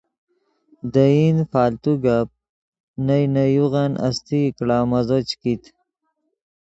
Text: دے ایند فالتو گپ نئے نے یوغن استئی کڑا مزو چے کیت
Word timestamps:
دے 0.93 1.03
ایند 1.17 1.41
فالتو 1.51 1.91
گپ 2.03 2.29
نئے 3.05 3.23
نے 3.33 3.43
یوغن 3.55 3.91
استئی 4.07 4.41
کڑا 4.57 4.79
مزو 4.89 5.17
چے 5.27 5.35
کیت 5.41 5.63